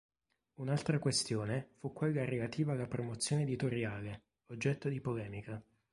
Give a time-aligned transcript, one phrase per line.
[0.55, 5.61] Un'altra questione fu quella relativa alla promozione editoriale, oggetto di polemica.